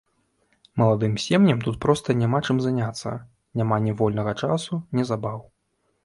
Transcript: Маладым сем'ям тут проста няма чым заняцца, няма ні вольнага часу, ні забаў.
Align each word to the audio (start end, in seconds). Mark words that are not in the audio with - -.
Маладым 0.81 1.13
сем'ям 1.25 1.59
тут 1.65 1.75
проста 1.83 2.15
няма 2.21 2.39
чым 2.49 2.57
заняцца, 2.65 3.13
няма 3.61 3.75
ні 3.89 3.93
вольнага 3.99 4.33
часу, 4.47 4.81
ні 5.01 5.07
забаў. 5.11 5.39